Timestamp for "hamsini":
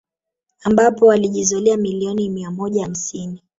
2.83-3.41